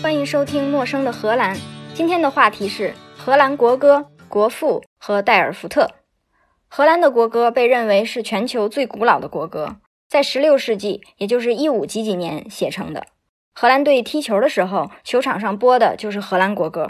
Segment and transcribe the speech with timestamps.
[0.00, 1.56] 欢迎收听《陌生的荷兰》。
[1.92, 5.90] 今天的话题是荷兰国歌、国父和戴尔福特。
[6.68, 13.06] 荷兰的国歌被认为是全球最古老的国歌，在16世纪，也就是一五几几年写成的。
[13.52, 16.88] 荷兰队踢球的时候，球场上播的就是荷兰国歌。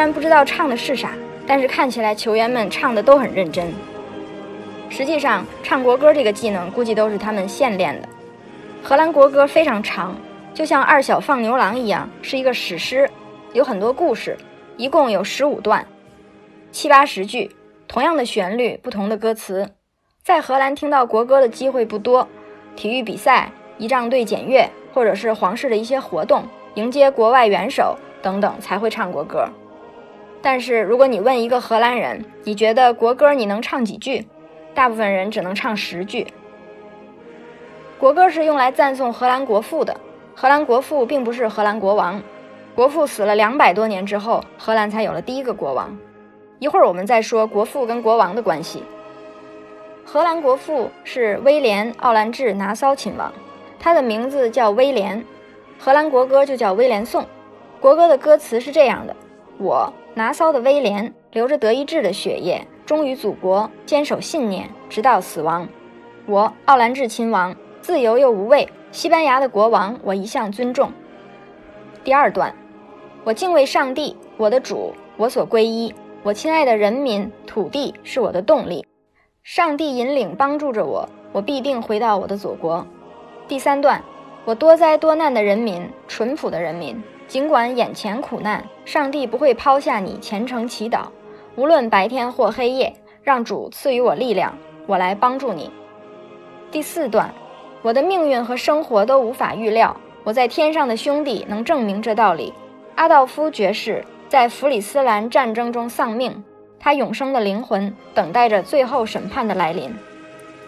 [0.00, 1.10] 虽然不知道唱的是啥，
[1.46, 3.70] 但是看起来球员们唱的都很认真。
[4.88, 8.08] 实际上，唱国歌这个技能估计都是他们现练的。
[8.82, 10.16] 荷兰国歌非常长，
[10.54, 13.10] 就像《二小放牛郎》一样，是一个史诗，
[13.52, 14.38] 有很多故事，
[14.78, 15.86] 一共有十五段，
[16.72, 17.54] 七八十句，
[17.86, 19.68] 同样的旋律，不同的歌词。
[20.24, 22.26] 在荷兰听到国歌的机会不多，
[22.74, 26.44] 体育比赛、仪仗队检阅，或者是皇室的一些活动，
[26.76, 29.46] 迎接国外元首等等，才会唱国歌。
[30.42, 34.26] 但是，如果你问一个荷兰人，你觉得国歌你能唱几句？
[34.74, 36.26] 大部分人只能唱十句。
[37.98, 39.94] 国歌是用来赞颂荷兰国父的，
[40.34, 42.22] 荷兰国父并不是荷兰国王。
[42.74, 45.94] 国父死了两百多年之后，荷兰才有了第一个国王。
[46.58, 48.82] 一会儿我们再说国父跟国王的关系。
[50.06, 53.30] 荷兰国父是威廉·奥兰治·拿骚亲王，
[53.78, 55.22] 他的名字叫威廉，
[55.78, 57.26] 荷兰国歌就叫威廉颂。
[57.80, 59.14] 国歌的歌词是这样的：
[59.58, 59.92] 我。
[60.20, 65.66] 拿骚的威廉流着德意志的血液，忠于祖国，坚守信念，直到死亡。
[66.26, 70.92] 我奥兰治亲王，自由又无畏，西班牙的国王，我一向尊重。
[72.04, 72.54] 第二段，
[73.24, 75.94] 我敬畏上帝，我的主，我所皈依。
[76.22, 78.86] 我亲爱的人民，土地是我的动力。
[79.42, 82.86] 上帝引领帮助着我，我必定回到我的祖国。
[83.48, 84.04] 第三段，
[84.44, 87.02] 我多灾多难的人民，淳朴的人民。
[87.30, 90.18] 尽管眼前苦难，上帝不会抛下你。
[90.18, 91.02] 虔诚祈祷，
[91.54, 92.92] 无论白天或黑夜，
[93.22, 94.52] 让主赐予我力量，
[94.88, 95.70] 我来帮助你。
[96.72, 97.32] 第四段，
[97.82, 99.96] 我的命运和生活都无法预料。
[100.24, 102.52] 我在天上的兄弟能证明这道理。
[102.96, 106.42] 阿道夫爵士在弗里斯兰战争中丧命，
[106.80, 109.94] 他永生的灵魂等待着最后审判的来临。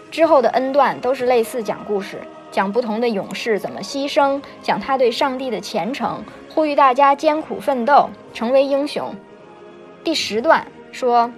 [0.09, 2.21] 之后的 N 段都是类似讲故事。
[2.53, 9.11] 讲不同的勇士怎么牺牲，讲他对上帝的虔诚，呼吁大家艰苦奋斗，成为英雄。
[10.03, 11.31] 第十段说，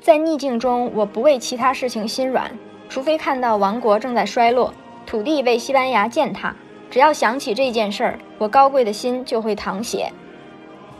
[0.00, 2.48] 在逆境中，我不为其他事情心软，
[2.88, 4.72] 除非看到王国正在衰落，
[5.04, 6.54] 土地被西班牙践踏。
[6.88, 10.12] 只要想起这件事儿，我高贵的心就会淌血。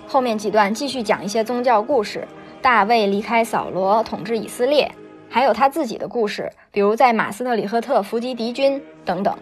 [0.08, 2.26] 后面几段继续讲一些宗教故事，
[2.60, 4.90] 大卫离开扫罗，统治以色列。
[5.28, 9.36] 还有他自己的故事，比如在马斯特里赫特伏击敌军等等。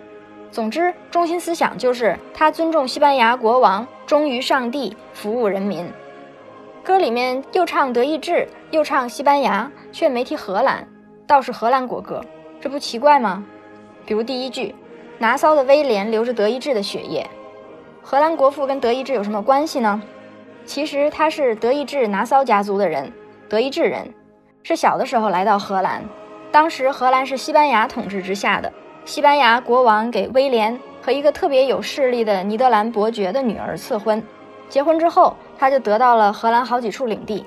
[0.50, 5.90] 总之，中心思想就是他尊重西班牙国王，忠于上帝，服务人民。
[6.82, 10.88] 歌里面又唱德意志，又唱西班牙，却没提荷兰，
[11.26, 12.24] 倒是荷兰国歌，
[12.60, 13.44] 这不奇怪吗？
[14.04, 14.74] 比如第一句，
[15.18, 17.28] 拿骚的威廉流着德意志的血液。
[18.02, 20.02] 荷兰国父跟德意志有什么关系呢？
[20.64, 23.12] 其实他是德意志拿骚家族的人，
[23.48, 24.12] 德意志人。
[24.62, 26.04] 是小的时候来到荷兰，
[26.50, 28.72] 当时荷兰是西班牙统治之下的。
[29.04, 34.22] 西班牙国王给威廉和一个特别有势力的尼德兰伯爵的女儿赐婚，
[34.68, 37.44] 结婚之后他就得到了荷兰好几处领地。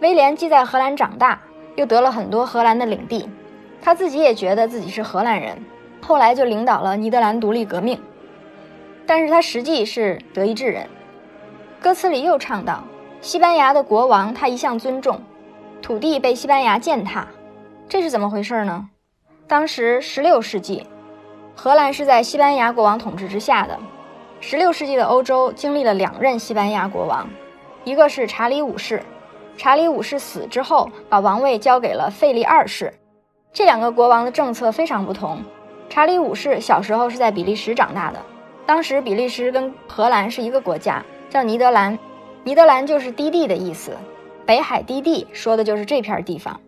[0.00, 1.40] 威廉既在荷兰长大，
[1.76, 3.28] 又得了很多荷兰的领地，
[3.80, 5.64] 他自己也觉得自己是荷兰人，
[6.00, 8.00] 后来就领导了尼德兰独立革命。
[9.06, 10.86] 但是他实际是德意志人。
[11.80, 12.84] 歌词里又唱到，
[13.20, 15.20] 西班牙的国王他一向尊重。
[15.82, 17.26] 土地被西班牙践踏，
[17.88, 18.88] 这是怎么回事呢？
[19.52, 20.86] 当时十六世纪，
[21.54, 23.78] 荷兰是在西班牙国王统治之下的。
[24.40, 27.28] 十六世纪的欧洲经历了两任西班牙国王，
[27.84, 29.02] 一个是查理五世，
[29.58, 32.94] 查理五世死之后，把王位交给了费利二世。
[33.52, 35.42] 这两个国王的政策非常不同。
[35.90, 38.18] 查理五世小时候是在比利时长大的，
[38.64, 41.98] 当时比利时跟荷兰是一个国家，叫尼德兰，
[42.42, 43.94] 尼德兰就是低地的意思。
[44.46, 46.58] 北海低地说的就是这片地方。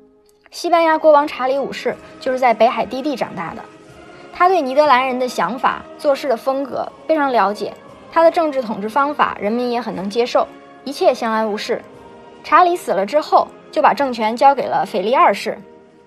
[0.54, 3.62] 西班牙国王查理五世就是在北海低地长大的，
[4.32, 7.74] 他对尼德兰人的想法、做事的风格非常了解，
[8.12, 10.46] 他的政治统治方法人民也很能接受，
[10.84, 11.82] 一切相安无事。
[12.44, 15.58] 查理死了之后，就把政权交给了腓力二世。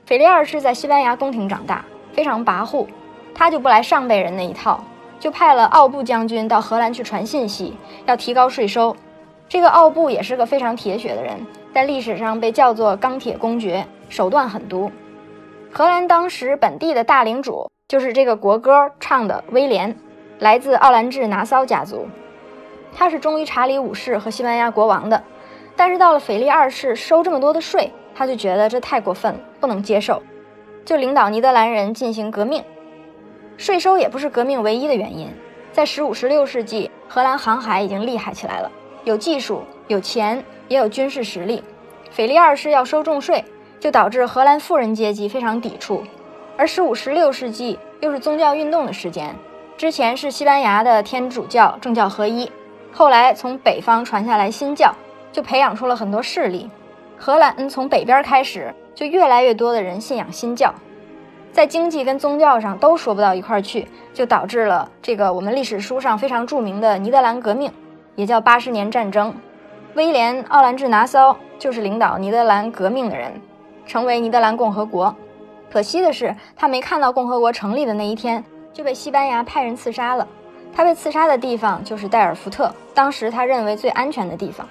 [0.06, 1.84] 腓力二世在西班牙宫廷长大，
[2.14, 2.88] 非常跋扈，
[3.36, 4.82] 他就不来上辈人那一套，
[5.20, 8.96] 就派了奥布将军到荷兰去传信息，要提高税收。
[9.50, 11.46] 这个奥布也是个非常铁血的人，
[11.78, 14.92] 在历史上被叫做钢铁公爵，手段狠毒。
[15.72, 19.96] 荷兰当时本地的大领主就是这个国歌唱的威廉，
[20.40, 22.08] 来自奥兰治拿骚家族，
[22.96, 25.22] 他是忠于查理五世和西班牙国王的。
[25.76, 30.20] 但是到了腓力二世收这么多的税，他就觉得这太过分了，不能接受，
[30.84, 32.64] 就领导尼德兰人进行革命。
[33.56, 35.30] 税收也不是革命唯一的原因，
[35.72, 38.72] 在十五、十六世纪，荷兰航海已经厉害起来了，
[39.04, 41.64] 有技术、有钱，也有军事实力。
[42.12, 43.44] 腓力二世要收重税，
[43.80, 46.04] 就导致荷兰富人阶级非常抵触。
[46.56, 49.36] 而十五、十六世纪又是宗教运动的时间，
[49.78, 52.52] 之前是西班牙的天主教政教合一，
[52.92, 54.94] 后来从北方传下来新教。
[55.30, 56.68] 就培养出了很多势力，
[57.16, 60.74] 荷兰从北边开始就越来越多的人信仰新教，
[61.52, 67.72] 在经济跟宗教上都说不到一块去，就导致了这个我们历史书上非常著名的尼德兰革命，
[68.16, 69.32] 也叫八十年战争。
[69.96, 73.42] 威廉·奥兰治拿骚就是领导尼德兰革命的人，
[73.86, 75.16] 成为尼德兰共和国。
[75.72, 80.28] 可惜的是，他没看到共和国成立的那一天，就被西班牙派人刺杀了。
[80.74, 84.68] 他被刺杀的地方就是代尔福特，当时他认为最安全的地方。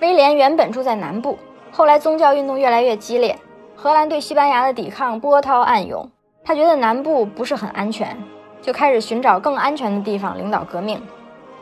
[0.00, 1.38] 威廉原本住在南部，
[1.70, 3.38] 后来宗教运动越来越激烈，
[3.74, 6.10] 荷兰对西班牙的抵抗波涛暗涌。
[6.42, 8.16] 他觉得南部不是很安全，
[8.62, 11.00] 就开始寻找更安全的地方领导革命。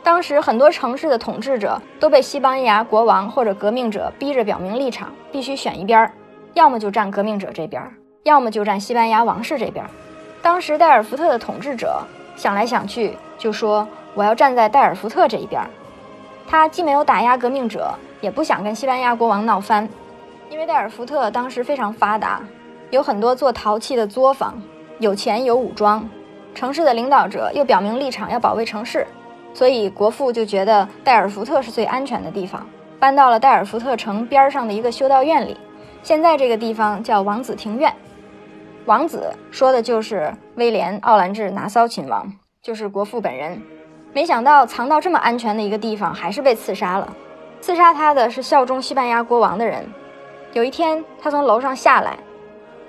[0.05, 6.11] 当时很多城市的统治者都被西班牙国王或者革命者逼着表明立场，必须选一边儿，
[6.53, 7.81] 要么就站革命者这边，
[8.21, 9.83] 要么就站西班牙王室这边。
[10.43, 11.99] 当时代尔福特的统治者
[12.35, 15.59] 想来想去，就说我要站在代尔福特这一边。
[16.47, 17.91] 他既没有打压革命者。
[18.21, 19.87] 也不想跟西班牙国王闹翻，
[20.49, 22.41] 因为代尔福特当时非常发达，
[22.89, 24.59] 有很多做陶器的作坊，
[24.97, 26.09] 有钱有武装，
[26.55, 29.05] 城市的领导者又表明立场要保卫城市，
[29.55, 32.67] 所以国父就觉得代尔福特是最安全的地方，
[32.99, 35.57] 搬到了代尔福特城边上的一个修道院里。
[36.03, 37.91] 现在这个地方叫王子庭院，
[38.85, 42.29] 王子说的就是威廉·奥兰治拿骚亲王，
[42.61, 43.59] 就是国父本人。
[44.11, 47.13] 没想到藏到这么安全的一个地方，还是被刺杀了。
[47.61, 49.83] 刺杀他的是效忠西班牙国王的人。
[50.51, 52.17] 有一天，他从楼上下来，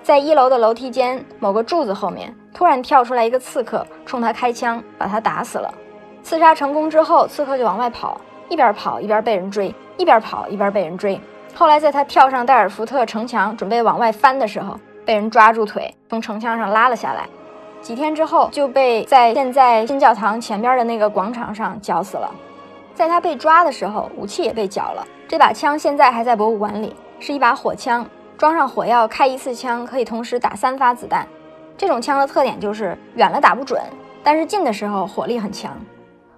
[0.02, 5.72] 在一楼的楼梯间某个柱子后面，突然跳出来一个刺客，冲他开枪，把他打死了。
[6.26, 11.20] 刺杀成功之后，刺客就往外跑，一边跑一边被人追，一边跑一边被人追。
[11.54, 17.28] 后来，在他跳上戴尔福特城墙准备往外翻的时候，被人抓住腿，从城墙上拉了下来。
[17.80, 22.28] 几天之后，就被在现在新教堂前边的那个广场上绞死了。
[22.92, 25.06] 在他被抓的时候，武器也被缴了。
[25.28, 28.04] 这把枪现在还在博物馆里，是一把火枪，
[28.36, 31.24] 装上火药，开一次枪可以同时打三发子弹。
[31.78, 33.80] 这种枪的特点就是远了打不准，
[34.24, 35.72] 但是近的时候火力很强。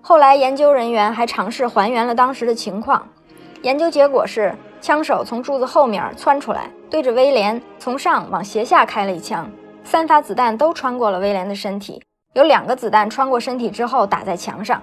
[0.09, 3.07] 后来研究人员还尝试还原了当时的情况，
[3.61, 9.47] 研究结果是枪手从柱子后面窜出来，对着威廉从上往斜下开了一枪，
[9.85, 12.03] 三发子弹都穿过了威廉的身体，
[12.33, 14.81] 有两个子弹穿过身体之后打在墙上。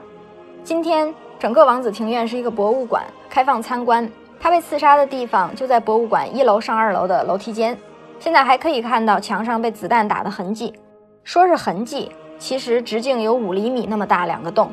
[0.63, 1.11] 今天。
[1.37, 4.09] 整个王子庭院是一个博物馆，开放参观。
[4.39, 7.77] 他被刺杀的地方就在博物馆一楼上二楼的楼梯间，
[8.19, 10.73] 现在还可以看到墙上被子弹打的痕迹。
[11.23, 12.09] 说是痕迹，
[12.39, 14.71] 其实直径有五厘米那么大两个洞。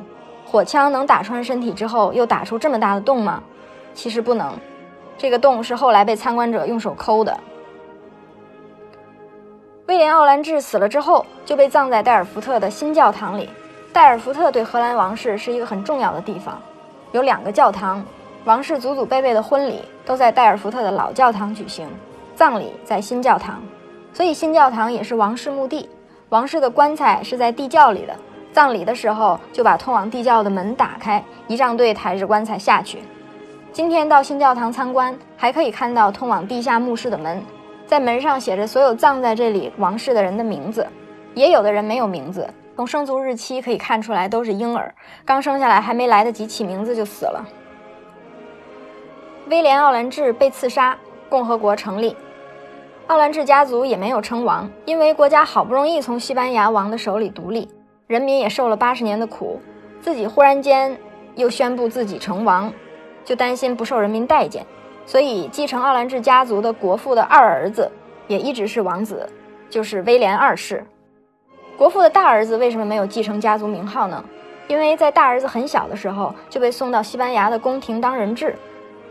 [0.53, 3.43] 火枪能打穿身体之后又打出这么大的洞吗？
[3.95, 4.53] 其实不能，
[5.17, 7.35] 这个洞是后来被参观者用手抠的。
[9.87, 13.49] 威廉·奥兰治死了之后，就被葬在戴尔福特的新教堂里。
[13.95, 16.61] 戴尔福特对荷兰王室是一个很重要的地方，
[17.13, 18.05] 有两个教堂，
[18.45, 21.89] 王室祖祖辈辈的婚礼都在戴尔福特的老教堂举行，
[22.37, 23.63] 葬礼在新教堂，
[24.13, 25.89] 所以新教堂也是王室墓地。
[26.29, 28.15] 王室的棺材是在地窖里的，
[28.53, 32.99] 葬礼的时候就把通往地窖的门打开，仪仗队抬着棺材下去。
[33.73, 37.43] 今天到新教堂参观，还可以看到通往地下墓室的门，
[37.87, 40.87] 在门上写着所有葬在这里王室的人的名字，
[41.35, 42.47] 也有的人没有名字。
[42.77, 44.95] 从生卒日期可以看出来，都是婴儿，
[45.25, 47.47] 刚生下来还没来得及起名字就死了。
[49.49, 50.97] 威廉·奥兰治被刺杀，
[51.29, 52.17] 共和国成立，
[53.07, 57.69] 奥兰治家族也没有称王，因为国家好不容易从西班牙王的手里独立，
[58.13, 59.59] 人民也受了八十年的苦，
[60.03, 60.95] 自己忽然间
[61.35, 62.71] 又宣布自己成王，
[63.25, 64.67] 就担心不受人民待见，
[65.07, 67.91] 所以继承奥兰治家族的国父的二儿子
[68.29, 69.27] 也一直是王子，
[69.71, 70.85] 就是威廉二世。
[71.79, 74.23] 国父的大儿子为什么没有继承家族名号呢？
[74.69, 78.55] 因为在大儿子很小的时候就被送到西班牙的宫廷当人质，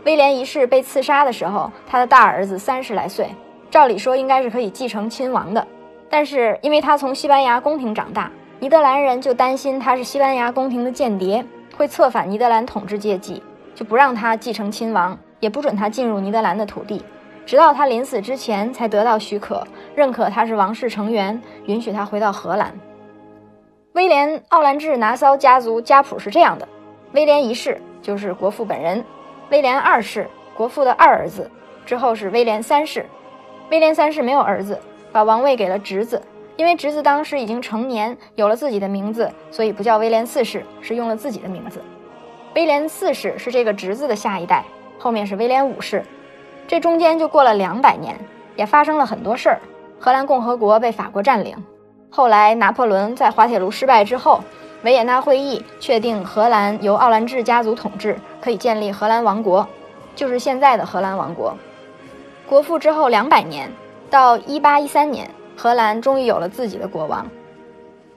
[0.04, 3.26] 威廉一世被刺杀的时候，他的大儿子三十来岁，
[3.68, 5.66] 照理说应该是可以继承亲王的，
[6.08, 8.30] 但是因为他从西班牙宫廷长大，
[8.62, 11.44] 尼德兰人就担心他是西班牙宫廷的间谍，
[11.76, 13.42] 会策反尼德兰统治阶级，
[13.74, 17.04] 就不让他继承亲王，也不准他进入尼德兰的土地，
[17.44, 19.66] 直到他临死之前才得到许可，
[19.96, 22.72] 认可他是王室成员，允许他回到荷兰。
[23.94, 26.68] 威廉·奥兰治拿骚家族家谱是这样的：
[27.14, 29.04] 威廉一世就是国父本人。
[29.50, 31.50] 威廉二世，国父的二儿子，
[31.84, 33.04] 之后是威廉三世。
[33.72, 34.78] 威廉三世没有儿子，
[35.10, 36.22] 把王位给了侄子。
[36.56, 41.82] 因为侄子当时已经成年，有了自己的名字，所以不叫威廉四世，是用了自己的名字。
[42.54, 44.64] 威廉四世是这个侄子的下一代，
[44.98, 46.04] 后面是威廉五世。
[46.68, 48.14] 这中间就过了两百年，
[48.56, 49.60] 也发生了很多事儿。
[49.98, 51.56] 荷兰共和国被法国占领，
[52.10, 54.42] 后来拿破仑在滑铁卢失败之后。
[54.84, 59.64] 维也纳会议确定荷兰由奥兰治家族统治，可以建立荷兰王国，
[60.16, 61.56] 就是现在的荷兰王国。
[62.48, 63.70] 国父之后两百年，
[64.10, 67.26] 到一八一三年，荷兰终于有了自己的国王。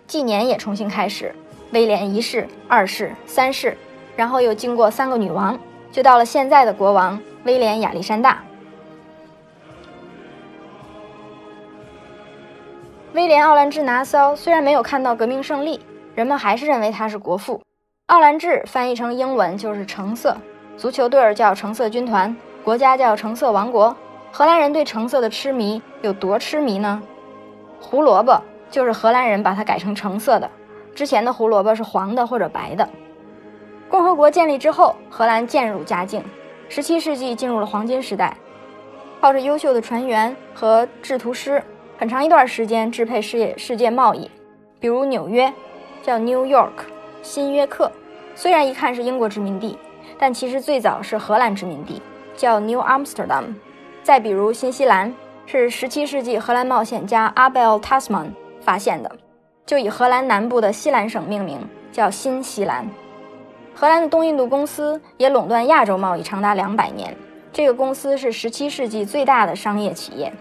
[0.07, 1.33] 纪年也重新开始，
[1.71, 3.77] 威廉一世、二世、三世，
[4.15, 5.59] 然后又经过三个女王，
[5.91, 8.43] 就到了现在的国王威廉亚历山大。
[13.13, 15.79] 威廉奥兰治拿骚虽然没有看到革命胜利。
[16.15, 17.61] 人们还是认为他是国父。
[18.05, 20.37] 奥兰治翻译成英文就是橙色，
[20.77, 23.93] 足球队儿叫橙色军团，国家叫橙色王国。
[24.31, 27.03] 荷兰人对橙色的痴迷有多痴迷呢？
[27.85, 30.49] 胡萝卜就是荷兰人把它改成橙色的，
[30.95, 32.89] 之前的胡萝卜是黄的或者白的。
[33.87, 36.23] 共和国建立之后，荷兰渐入佳境
[36.69, 38.35] ，17世纪进入了黄金时代，
[39.21, 41.63] 靠着优秀的船员和制图师，
[41.99, 44.29] 很长一段时间支配世界世界贸易，
[44.79, 45.53] 比如纽约。
[46.01, 46.85] 叫 New York，
[47.23, 47.91] 新约克，
[48.35, 49.75] 虽然一看是英国殖民地，
[50.19, 51.99] 但其实最早是荷兰殖民地，
[52.35, 53.55] 叫 New Amsterdam。
[54.03, 55.11] 再比如新西兰，
[55.47, 59.11] 是17世纪荷兰冒险家 Abel Tasman 发现的，
[59.65, 61.59] 就以荷兰南部的西兰省命名，
[61.91, 62.89] 叫新西兰。
[63.75, 67.15] 荷兰的东印度公司也垄断亚洲贸易长达两百年，
[67.53, 70.33] 这个公司是17世纪最大的商业企业。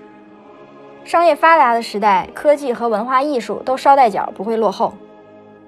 [1.04, 4.94] 商业发达的时代，科技和文化艺术都捎带脚，不会落后。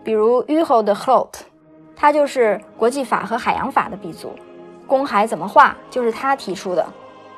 [0.02, 1.28] 比如 Hugo de Groot，
[1.94, 4.32] 他就是国际法和海洋法的鼻祖。
[4.86, 6.86] 公海怎么画，就是他提出的。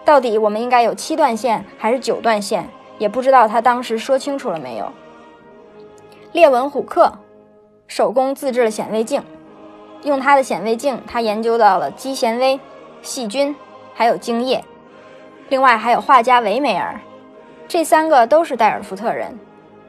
[0.05, 4.91] 到底我们应该有七段线还是九段线，也不知道他当时说清楚了没有。
[6.33, 7.13] 列文虎克
[7.87, 9.23] 手工自制了显微镜，
[10.03, 12.59] 用他的显微镜，他研究到了肌纤维、
[13.03, 13.55] 细菌，
[13.95, 14.65] 还有精液。
[15.49, 17.01] 另外还有画家维梅尔，
[17.67, 19.39] 这三个都是代尔福特人。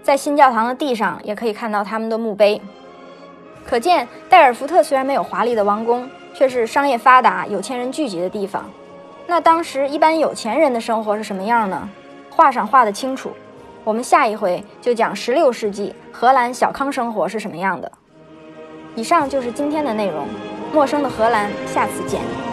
[0.01, 2.61] 在新教堂的地上也可以看到他们的墓碑，
[3.65, 8.69] 可见代尔福特虽然没有华丽的王宫，却是商业发达、有钱人聚集的地方。
[9.29, 11.88] 那当时一般有钱人的生活是什么样呢？
[12.31, 13.31] 画上画得清楚。
[13.83, 17.91] 我们下一回就讲十六世纪荷兰小康生活是什么样的。
[18.95, 20.25] 以上就是今天的内容，
[20.74, 22.48] 陌生的荷兰，下次见。